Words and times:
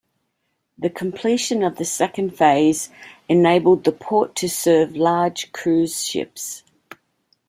The 0.79 0.89
completion 0.89 1.61
of 1.61 1.75
the 1.75 1.85
Second 1.85 2.35
Phase, 2.35 2.89
enabled 3.29 3.83
the 3.83 3.91
port 3.91 4.35
to 4.37 4.49
serve 4.49 4.95
large 4.95 5.51
cruise 5.51 6.03
ships. 6.07 6.63